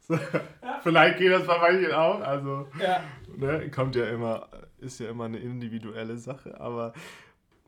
[0.00, 0.18] so,
[0.82, 2.20] vielleicht geht das bei manchen auch.
[2.20, 3.02] Also, ja.
[3.36, 4.48] ne, kommt ja immer,
[4.78, 6.92] ist ja immer eine individuelle Sache, aber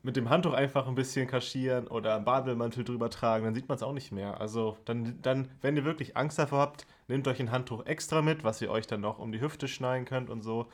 [0.03, 3.75] mit dem Handtuch einfach ein bisschen kaschieren oder einen Bademantel drüber tragen, dann sieht man
[3.75, 4.39] es auch nicht mehr.
[4.39, 8.43] Also dann, dann, wenn ihr wirklich Angst davor habt, nehmt euch ein Handtuch extra mit,
[8.43, 10.67] was ihr euch dann noch um die Hüfte schneiden könnt und so.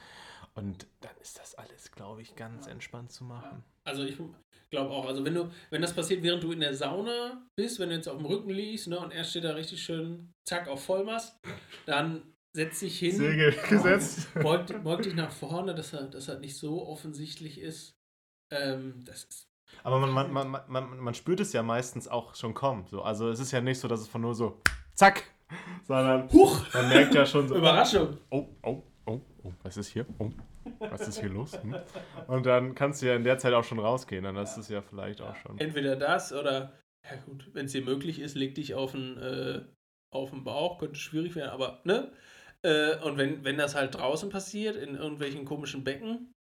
[0.54, 3.64] Und dann ist das alles, glaube ich, ganz entspannt zu machen.
[3.84, 4.18] Also ich
[4.70, 7.90] glaube auch, also wenn du, wenn das passiert, während du in der Sauna bist, wenn
[7.90, 10.84] du jetzt auf dem Rücken liegst, ne, und er steht da richtig schön, zack, auf
[10.84, 11.38] Vollmast,
[11.86, 14.34] dann setz dich hin, Segel gesetzt.
[14.34, 17.95] beug, beug dich nach vorne, dass er, dass er nicht so offensichtlich ist.
[18.52, 19.50] Ähm, das ist
[19.84, 22.86] Aber man, man, man, man, man spürt es ja meistens auch schon kommen.
[22.88, 23.02] So.
[23.02, 24.62] Also es ist ja nicht so, dass es von nur so
[24.94, 25.24] zack,
[25.84, 26.74] sondern Huch!
[26.74, 27.56] man merkt ja schon so.
[27.56, 28.18] Überraschung.
[28.30, 30.06] oh, oh, oh, oh, was ist hier?
[30.20, 30.32] Oh,
[30.80, 31.62] was ist hier los?
[31.62, 31.76] Hm?
[32.28, 34.82] Und dann kannst du ja in der Zeit auch schon rausgehen, dann ist es ja
[34.82, 35.58] vielleicht auch schon.
[35.60, 39.66] Entweder das oder, ja gut, wenn es dir möglich ist, leg dich auf den, äh,
[40.12, 42.12] auf den Bauch, könnte schwierig werden, aber, ne?
[42.64, 46.34] Äh, und wenn, wenn das halt draußen passiert, in irgendwelchen komischen Becken,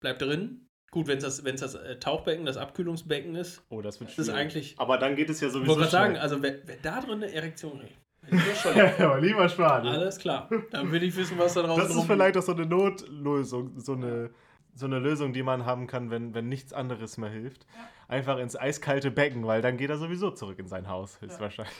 [0.00, 0.68] bleib drin.
[0.92, 4.18] Gut, wenn es das, wenn's das äh, Tauchbecken, das Abkühlungsbecken ist, Oh, das wird das
[4.18, 4.40] ist schwierig.
[4.40, 4.74] eigentlich.
[4.78, 7.22] Aber dann geht es ja Ich sowieso wollte gerade sagen, also wer, wer da drin
[7.22, 9.86] eine Erektion kriegt, aber lieber sparen.
[9.88, 10.48] Alles klar.
[10.70, 13.94] Dann will ich wissen, was da draußen Das ist vielleicht auch so eine Notlösung, so
[13.94, 14.30] eine,
[14.74, 17.66] so eine Lösung, die man haben kann, wenn, wenn nichts anderes mehr hilft.
[18.06, 21.74] Einfach ins eiskalte Becken, weil dann geht er sowieso zurück in sein Haus, höchstwahrscheinlich.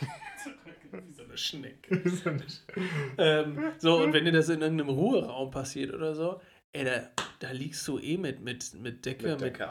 [0.90, 2.02] Wie so eine Schnecke.
[3.18, 6.40] ähm, so, und wenn dir das in irgendeinem Ruheraum passiert oder so,
[6.72, 9.68] ey, da, da liegst du eh mit, mit, mit Decke, Mit mit, Decke,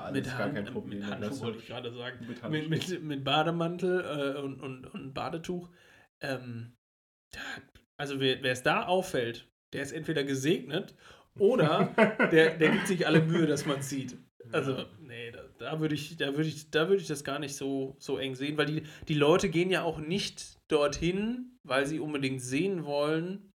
[0.74, 2.28] mit, mit Das Handschuh, ist- wollte ich gerade sagen.
[2.28, 4.02] Mit Mit, mit, mit Bademantel
[4.36, 5.70] äh, und, und, und Badetuch.
[6.22, 6.74] Ähm,
[7.98, 10.96] also wer wer es da auffällt, der ist entweder gesegnet
[11.40, 11.94] oder
[12.32, 14.18] der, der gibt sich alle Mühe, dass man es sieht.
[14.52, 17.56] Also, nee, da, da würde ich, da würde ich, da würde ich das gar nicht
[17.56, 22.00] so, so eng sehen, weil die, die Leute gehen ja auch nicht dorthin, weil sie
[22.00, 23.51] unbedingt sehen wollen,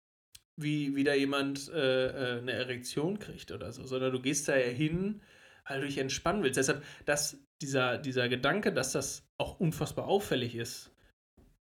[0.57, 4.57] wie, wie da jemand äh, äh, eine Erektion kriegt oder so, sondern du gehst da
[4.57, 5.23] ja hin,
[5.69, 6.57] weil du dich entspannen willst.
[6.57, 10.93] Deshalb, dass dieser, dieser Gedanke, dass das auch unfassbar auffällig ist,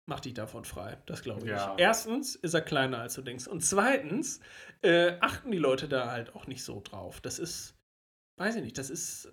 [0.06, 0.98] macht dich davon frei.
[1.06, 1.50] Das glaube ich.
[1.50, 1.76] Ja.
[1.78, 3.46] Erstens ist er kleiner, als du denkst.
[3.46, 4.40] Und zweitens
[4.82, 7.20] äh, achten die Leute da halt auch nicht so drauf.
[7.20, 7.76] Das ist
[8.40, 9.32] weiß ich nicht, das ist.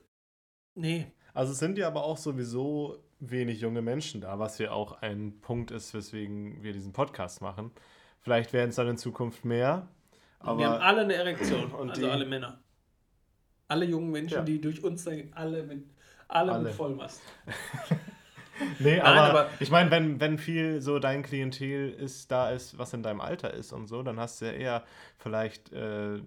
[0.75, 1.11] Nee.
[1.33, 5.39] Also es sind ja aber auch sowieso wenig junge Menschen da, was ja auch ein
[5.39, 7.71] Punkt ist, weswegen wir diesen Podcast machen.
[8.27, 9.87] Vielleicht werden es dann in Zukunft mehr.
[10.39, 12.59] Aber wir haben alle eine Erektion, und also die- alle Männer.
[13.69, 14.43] Alle jungen Menschen, Ja.
[14.43, 15.85] die durch uns denken, alle mit,
[16.27, 16.63] alle, Alle.
[16.65, 17.21] mit Vollmast.
[18.79, 22.77] Nee, Nein, aber, aber- ich meine, wenn, wenn viel so dein Klientel ist, da ist,
[22.77, 24.83] was in deinem Alter ist und so, dann hast du ja eher
[25.19, 26.19] vielleicht äh,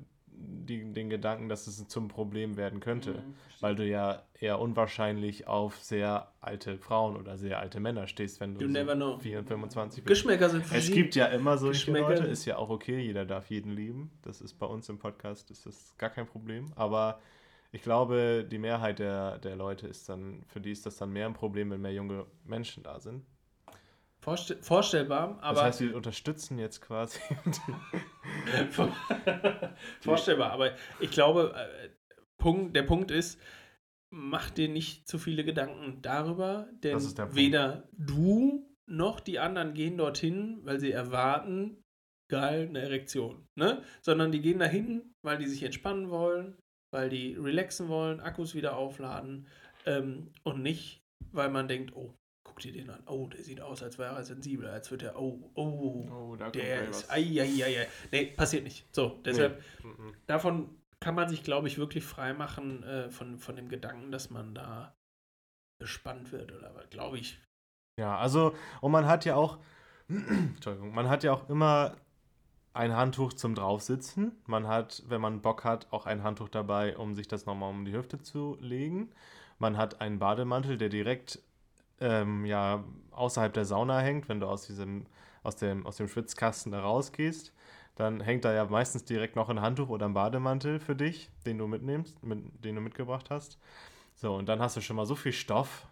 [0.42, 3.12] die, den Gedanken, dass es zum Problem werden könnte.
[3.12, 8.40] Mhm, Weil du ja eher unwahrscheinlich auf sehr alte Frauen oder sehr alte Männer stehst,
[8.40, 9.18] wenn du You never know.
[9.18, 10.08] 4, 25 bist.
[10.08, 10.94] Geschmäcker sind Es verschieden.
[10.94, 11.90] gibt ja immer solche.
[11.92, 14.10] Leute, ist ja auch okay, jeder darf jeden lieben.
[14.22, 16.72] Das ist bei uns im Podcast, ist das gar kein Problem.
[16.76, 17.20] Aber
[17.72, 21.26] ich glaube, die Mehrheit der, der Leute ist dann, für die ist das dann mehr
[21.26, 23.24] ein Problem, wenn mehr junge Menschen da sind.
[24.20, 27.18] Vorstell vorstellbar, aber das heißt, wir unterstützen jetzt quasi.
[30.00, 31.88] vorstellbar, aber ich glaube, äh,
[32.36, 33.40] Punkt, der Punkt ist,
[34.10, 36.98] mach dir nicht zu viele Gedanken darüber, denn
[37.34, 41.82] weder du noch die anderen gehen dorthin, weil sie erwarten,
[42.28, 43.82] geil, eine Erektion, ne?
[44.02, 46.58] Sondern die gehen dahin, weil die sich entspannen wollen,
[46.92, 49.46] weil die relaxen wollen, Akkus wieder aufladen
[49.86, 51.02] ähm, und nicht,
[51.32, 52.14] weil man denkt, oh,
[52.60, 55.18] guck dir den an, oh, der sieht aus, als wäre er sensibel, als würde er,
[55.18, 57.88] oh, oh, Oh, da der ist, ai, ai, ai.
[58.12, 58.86] Nee, passiert nicht.
[58.94, 60.12] So, deshalb, Mhm.
[60.26, 60.68] davon
[61.00, 64.54] kann man sich, glaube ich, wirklich frei machen äh, von, von dem Gedanken, dass man
[64.54, 64.94] da
[65.78, 67.40] bespannt wird oder was, glaube ich.
[67.98, 69.58] Ja, also, und man hat ja auch,
[70.08, 71.96] Entschuldigung, man hat ja auch immer
[72.74, 74.32] ein Handtuch zum Draufsitzen.
[74.46, 77.86] Man hat, wenn man Bock hat, auch ein Handtuch dabei, um sich das nochmal um
[77.86, 79.10] die Hüfte zu legen.
[79.58, 81.40] Man hat einen Bademantel, der direkt
[82.00, 85.06] ähm, ja, außerhalb der Sauna hängt, wenn du aus diesem,
[85.42, 87.52] aus dem, aus dem Schwitzkasten da rausgehst.
[87.96, 91.58] Dann hängt da ja meistens direkt noch ein Handtuch oder ein Bademantel für dich, den
[91.58, 93.58] du mitnimmst, mit, den du mitgebracht hast.
[94.14, 95.86] So, und dann hast du schon mal so viel Stoff,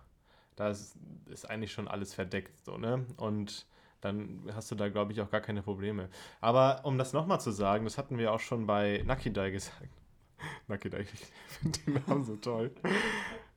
[0.57, 3.07] da ist, ist eigentlich schon alles verdeckt, so, ne?
[3.17, 3.67] Und
[4.01, 6.09] dann hast du da, glaube ich, auch gar keine Probleme.
[6.41, 9.89] Aber um das nochmal zu sagen, das hatten wir auch schon bei Nakidai gesagt.
[10.69, 11.27] Nakidai, ich
[11.61, 12.71] finde den Namen so toll.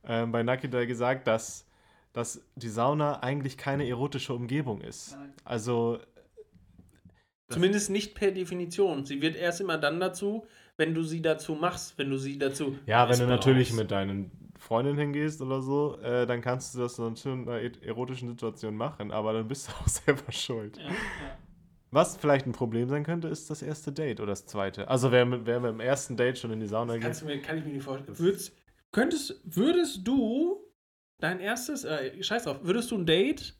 [0.04, 1.66] Ähm, bei Nakidai gesagt, dass,
[2.12, 5.16] dass die Sauna eigentlich keine erotische Umgebung ist.
[5.44, 5.98] Also,
[7.48, 9.04] Zumindest nicht per Definition.
[9.04, 10.46] Sie wird erst immer dann dazu,
[10.78, 12.76] wenn du sie dazu machst, wenn du sie dazu.
[12.86, 13.76] ja, wenn du natürlich aus.
[13.76, 17.60] mit deinen Freundin hingehst oder so, äh, dann kannst du das dann schon in einer
[17.60, 20.78] e- erotischen Situation machen, aber dann bist du auch selber schuld.
[20.78, 20.92] Ja, ja.
[21.90, 24.88] Was vielleicht ein Problem sein könnte, ist das erste Date oder das zweite.
[24.88, 27.28] Also wer mit, wer mit dem ersten Date schon in die Sauna Kannst geht.
[27.30, 28.18] du mir, kann ich mir nicht vorstellen.
[28.18, 28.56] Würdest,
[28.92, 30.61] könntest, würdest du
[31.22, 33.58] dein erstes, äh, scheiß drauf, würdest du ein Date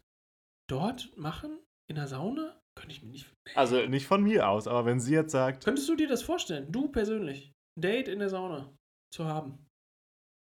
[0.68, 1.58] dort machen?
[1.88, 2.58] In der Sauna?
[2.78, 3.30] Könnte ich mir nicht.
[3.54, 6.70] Also nicht von mir aus, aber wenn sie jetzt sagt, Könntest du dir das vorstellen?
[6.72, 7.52] Du persönlich.
[7.76, 8.72] Ein Date in der Sauna
[9.14, 9.66] zu haben.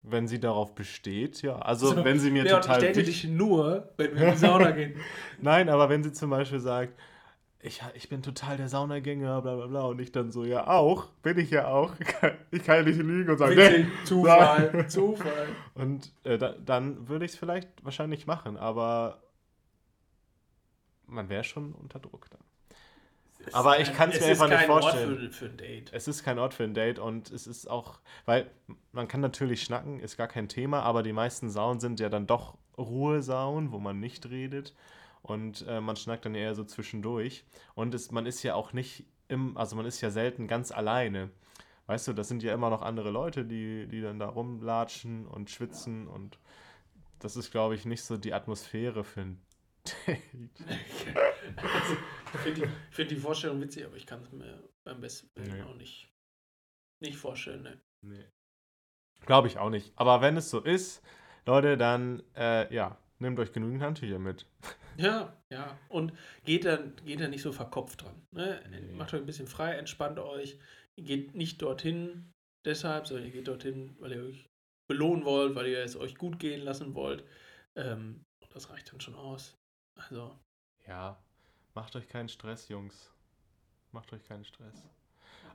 [0.05, 1.57] wenn sie darauf besteht, ja.
[1.59, 4.37] Also So, wenn sie mir Leon, total ich date dich nur, wenn wir in die
[4.37, 4.95] Sauna gehen.
[5.41, 6.97] Nein, aber wenn sie zum Beispiel sagt,
[7.63, 11.07] ich, ich bin total der Saunagänger, bla bla bla, und ich dann so, ja auch,
[11.21, 11.93] bin ich ja auch.
[11.99, 14.05] Ich kann, kann ja nicht lügen und sagen, Witzig, nee.
[14.05, 15.47] Zufall, Zufall.
[15.73, 19.23] Und äh, da, dann würde ich es vielleicht wahrscheinlich machen, aber
[21.07, 22.41] man wäre schon unter Druck dann.
[23.51, 25.17] Aber ich kann's Es mir ist einfach nicht kein Ort vorstellen.
[25.17, 25.91] Für, für ein Date.
[25.93, 28.49] Es ist kein Ort für ein Date und es ist auch, weil
[28.91, 32.27] man kann natürlich schnacken, ist gar kein Thema, aber die meisten Saunen sind ja dann
[32.27, 34.73] doch Ruhesaunen, wo man nicht redet
[35.23, 39.05] und äh, man schnackt dann eher so zwischendurch und es, man ist ja auch nicht
[39.29, 41.31] im, also man ist ja selten ganz alleine.
[41.87, 45.49] Weißt du, das sind ja immer noch andere Leute, die, die dann da rumlatschen und
[45.49, 46.37] schwitzen und
[47.19, 49.41] das ist, glaube ich, nicht so die Atmosphäre für ein
[50.07, 50.21] Date.
[51.57, 51.97] Also,
[52.33, 55.57] ich finde die, find die Vorstellung witzig, aber ich kann es mir beim besten Willen
[55.57, 55.63] Nee.
[55.63, 56.09] auch nicht,
[57.01, 57.63] nicht vorstellen.
[57.63, 57.81] Ne?
[58.01, 58.25] Nee.
[59.25, 59.91] Glaube ich auch nicht.
[59.95, 61.01] Aber wenn es so ist,
[61.45, 64.45] Leute, dann, äh, ja, nehmt euch genügend Handtücher mit.
[64.97, 65.77] Ja, ja.
[65.89, 66.13] Und
[66.45, 68.21] geht dann, geht dann nicht so verkopft dran.
[68.31, 68.61] Ne?
[68.69, 68.93] Nee.
[68.93, 70.59] Macht euch ein bisschen frei, entspannt euch.
[70.95, 72.31] Ihr geht nicht dorthin
[72.65, 74.49] deshalb, sondern ihr geht dorthin, weil ihr euch
[74.87, 77.23] belohnen wollt, weil ihr es euch gut gehen lassen wollt.
[77.75, 79.55] Ähm, das reicht dann schon aus.
[79.95, 80.37] Also,
[80.87, 81.23] Ja,
[81.73, 83.11] macht euch keinen Stress, Jungs.
[83.91, 84.87] Macht euch keinen Stress.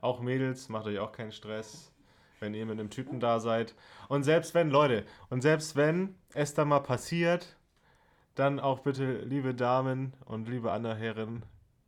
[0.01, 1.93] Auch Mädels, macht euch auch keinen Stress,
[2.41, 3.75] wenn ihr mit einem Typen da seid.
[4.09, 7.57] Und selbst wenn, Leute, und selbst wenn es dann mal passiert,
[8.35, 11.43] dann auch bitte, liebe Damen und liebe andere Herren,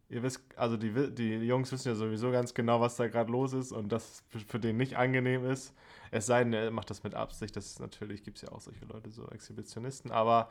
[0.09, 3.53] ihr wisst, also die, die Jungs wissen ja sowieso ganz genau, was da gerade los
[3.53, 5.75] ist und das für, für den nicht angenehm ist.
[6.11, 7.55] Es sei denn, er macht das mit Absicht.
[7.55, 10.51] Das ist natürlich, gibt es ja auch solche Leute, so Exhibitionisten, aber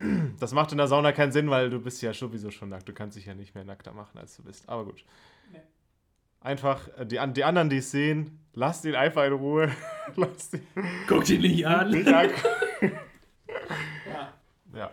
[0.40, 2.88] das macht in der Sauna keinen Sinn, weil du bist ja sowieso schon nackt.
[2.88, 4.68] Du kannst dich ja nicht mehr nackter machen, als du bist.
[4.68, 5.04] Aber gut.
[5.52, 5.60] Nee.
[6.44, 9.72] Einfach, äh, die, die anderen, die es sehen, lasst ihn einfach in Ruhe.
[10.16, 10.66] lasst ihn
[11.08, 11.92] Guck dich nicht an.
[14.06, 14.32] Ja.
[14.74, 14.90] Ja.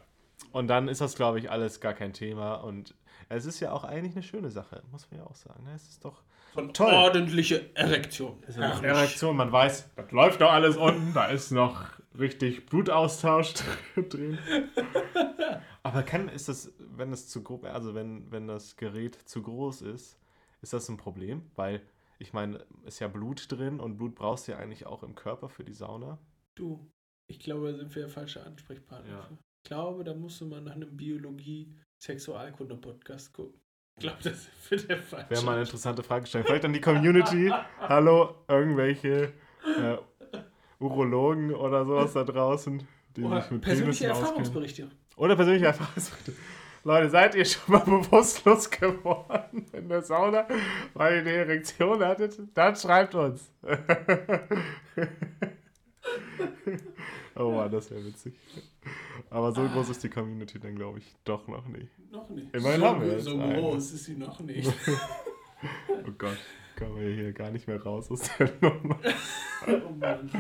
[0.52, 2.56] Und dann ist das, glaube ich, alles gar kein Thema.
[2.56, 2.96] Und
[3.30, 5.64] es ist ja auch eigentlich eine schöne Sache, muss man ja auch sagen.
[5.64, 5.72] ne?
[5.76, 6.22] Es ist doch
[6.54, 6.94] Von Toll.
[6.94, 8.38] ordentliche Erektion.
[8.48, 8.84] eine Herrlich.
[8.84, 9.36] Reaktion.
[9.38, 11.14] Man weiß, das läuft doch alles unten.
[11.14, 11.86] Da ist noch
[12.18, 13.54] richtig Blutaustausch
[14.10, 14.38] drin.
[15.84, 19.82] Aber kann, ist das, wenn es zu grob, also wenn, wenn das Gerät zu groß
[19.84, 20.18] ist,
[20.62, 21.50] ist das ein Problem?
[21.56, 21.82] Weil,
[22.19, 25.50] ich meine, ist ja Blut drin und Blut brauchst du ja eigentlich auch im Körper
[25.50, 26.19] für die Sauna.
[26.56, 26.88] Du,
[27.28, 29.12] ich glaube, da sind wir der falsche Ansprechpartner.
[29.12, 29.21] Ja.
[29.24, 29.38] für.
[29.63, 33.60] Ich glaube, da musst du mal nach einem Biologie-Sexualkunde-Podcast gucken.
[33.97, 35.30] Ich glaube, das für der falsche.
[35.30, 36.43] Wäre mal eine interessante Frage stellen.
[36.45, 37.52] Vielleicht an die Community.
[37.80, 39.97] Hallo, irgendwelche äh,
[40.80, 42.82] Urologen oder sowas da draußen,
[43.15, 44.08] die Oder sich mit persönliche.
[44.08, 44.89] Erfahrungsberichte.
[45.15, 46.34] Oder persönliche Erfahrungsberichte.
[46.84, 50.48] Leute, seid ihr schon mal bewusstlos geworden in der Sauna,
[50.94, 52.39] weil ihr eine Erektion hattet?
[52.56, 53.52] Dann schreibt uns.
[57.36, 58.34] oh Mann, das wäre witzig.
[59.30, 61.91] Aber so groß ist die Community dann, glaube ich, doch noch nicht.
[62.12, 62.54] Noch nicht.
[62.54, 64.74] Immerhin so, haben wir so groß ist sie noch nicht.
[65.88, 66.39] Oh Gott,
[66.76, 68.98] kommen wir hier gar nicht mehr raus aus der Nummer.
[69.67, 70.32] oh Mann.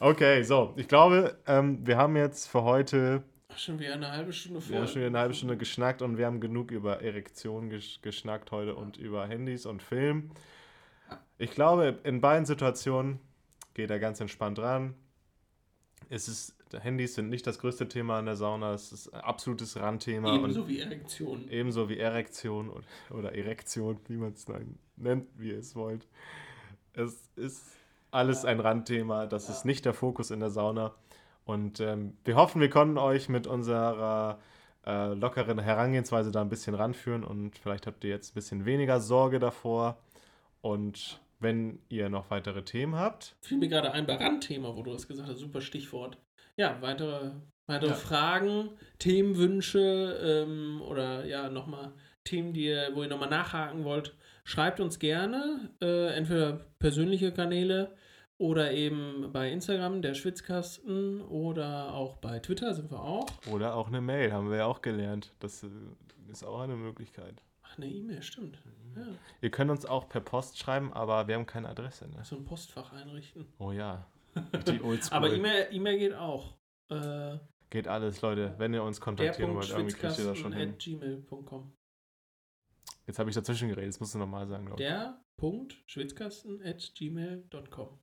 [0.00, 3.22] Okay, so, ich glaube, ähm, wir haben jetzt für heute
[3.58, 4.70] schon wieder eine halbe Stunde vor.
[4.70, 8.00] Wir haben schon wieder eine halbe Stunde geschnackt und wir haben genug über Erektion gesch
[8.02, 10.30] geschnackt heute und über Handys und Film.
[11.38, 13.20] Ich glaube, in beiden Situationen
[13.74, 14.94] geht er ganz entspannt ran.
[16.08, 19.76] Es ist, Handys sind nicht das größte Thema in der Sauna, es ist ein absolutes
[19.76, 20.34] Randthema.
[20.34, 21.48] Ebenso wie Erektion.
[21.50, 22.70] ebenso wie Erektion
[23.10, 24.46] oder, Erektion, wie man es
[24.96, 26.06] nennt, wie ihr es wollt.
[26.92, 27.64] Es ist
[28.10, 30.94] alles ein Randthema, das ist nicht der Fokus in der Sauna.
[31.46, 34.40] Und ähm, wir hoffen, wir konnten euch mit unserer
[34.84, 39.00] äh, lockeren Herangehensweise da ein bisschen ranführen und vielleicht habt ihr jetzt ein bisschen weniger
[39.00, 39.96] Sorge davor.
[40.60, 44.92] Und wenn ihr noch weitere Themen habt, Fiel mir gerade ein bei Randthema, wo du
[44.92, 46.18] das gesagt hast, super Stichwort.
[46.56, 47.30] Ja, weitere,
[47.66, 47.94] weitere Ja.
[47.96, 51.92] Fragen, Themenwünsche ähm, oder ja, nochmal
[52.24, 55.70] Themen, die ihr, wo ihr nochmal nachhaken wollt, schreibt uns gerne.
[55.80, 57.94] Äh, entweder persönliche Kanäle
[58.38, 63.26] oder eben bei Instagram, der Schwitzkasten, oder auch bei Twitter sind wir auch.
[63.50, 65.34] oder auch eine Mail, haben wir ja auch gelernt.
[65.40, 65.68] Das äh,
[66.30, 67.42] ist auch eine Möglichkeit.
[67.62, 68.58] Ach, eine E-Mail, stimmt.
[68.94, 69.06] Ja,
[69.42, 72.08] Ihr könnt uns auch per Post schreiben, aber wir haben keine Adresse.
[72.08, 72.24] Ne?
[72.24, 73.46] so ein Postfach einrichten.
[73.58, 74.06] Oh ja.
[74.68, 75.16] Die Oldschool.
[75.16, 76.56] Aber E-Mail E-Mail geht auch.
[76.90, 77.38] Äh,
[77.70, 78.54] Geht alles, Leute.
[78.58, 80.74] Wenn ihr uns kontaktieren wollt, irgendwie kriegt ihr das schon hin.
[80.78, 81.72] der.schwitzkasten.gmail.com
[83.06, 84.88] Jetzt habe ich dazwischen geredet, das musst du nochmal sagen, glaube ich.
[84.88, 87.98] Der Punkt schwitzkasten.gmail.com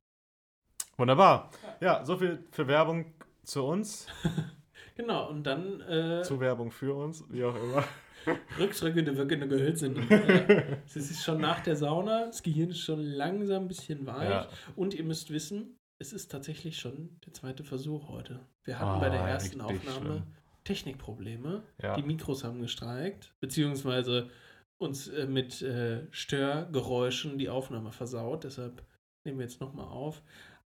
[0.96, 1.50] Wunderbar.
[1.80, 3.06] Ja, so viel für Werbung
[3.42, 4.06] zu uns,
[4.96, 7.84] Genau, und dann äh, zu Werbung für uns, wie auch immer.
[8.58, 10.08] rückstrückende, wirkende Gehölzen.
[10.08, 14.30] Äh, es ist schon nach der Sauna, das Gehirn ist schon langsam ein bisschen weich.
[14.30, 14.48] Ja.
[14.76, 18.40] Und ihr müsst wissen, es ist tatsächlich schon der zweite Versuch heute.
[18.62, 20.22] Wir hatten Ah, bei der ersten Aufnahme schlimm.
[20.62, 21.62] Technikprobleme.
[21.82, 21.96] Ja.
[21.96, 24.30] Die Mikros haben gestreikt, beziehungsweise
[24.78, 28.44] uns äh, mit äh, Störgeräuschen die Aufnahme versaut.
[28.44, 28.82] Deshalb
[29.24, 30.22] nehmen wir jetzt nochmal auf.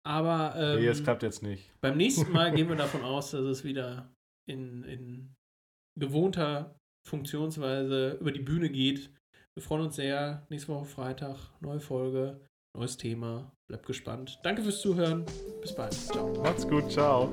[0.08, 1.70] Aber ähm, Nee, es klappt jetzt nicht.
[1.82, 4.10] beim nächsten Mal gehen wir davon aus, dass es wieder
[4.48, 5.34] in, in
[6.00, 6.74] gewohnter
[7.06, 9.10] Funktionsweise über die Bühne geht.
[9.54, 10.46] Wir freuen uns sehr.
[10.48, 12.40] Nächste Woche Freitag, neue Folge,
[12.74, 13.52] neues Thema.
[13.68, 14.38] Bleibt gespannt.
[14.44, 15.26] Danke fürs Zuhören.
[15.60, 15.92] Bis bald.
[15.92, 16.32] Ciao.
[16.42, 17.30] Macht's gut, ciao.